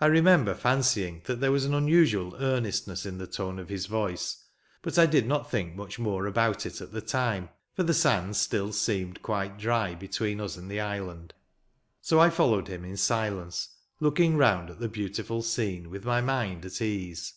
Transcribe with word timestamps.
r 0.00 0.08
I 0.08 0.10
remember 0.10 0.52
fancying 0.52 1.22
that 1.26 1.38
there 1.38 1.52
was 1.52 1.64
an 1.64 1.72
unusual 1.72 2.34
earnestness 2.40 3.06
in 3.06 3.18
the 3.18 3.26
tone 3.28 3.60
of 3.60 3.68
his 3.68 3.86
voice; 3.86 4.42
but 4.82 4.98
I 4.98 5.06
did 5.06 5.28
not 5.28 5.48
think 5.48 5.76
much 5.76 5.96
more 5.96 6.26
about 6.26 6.66
it 6.66 6.80
at 6.80 6.90
the 6.90 7.00
time, 7.00 7.48
for 7.72 7.84
the 7.84 7.94
sands 7.94 8.40
still 8.40 8.72
seemed 8.72 9.22
quite 9.22 9.56
dry 9.56 9.94
between 9.94 10.40
us 10.40 10.56
and 10.56 10.68
the 10.68 10.80
island; 10.80 11.34
so 12.02 12.18
I 12.18 12.30
followed 12.30 12.66
him 12.66 12.84
in 12.84 12.96
silence, 12.96 13.68
looking 14.00 14.36
round 14.36 14.70
at 14.70 14.80
the 14.80 14.88
beautiful 14.88 15.44
scene, 15.44 15.88
with 15.88 16.04
my 16.04 16.20
mind 16.20 16.64
at 16.64 16.80
ease. 16.82 17.34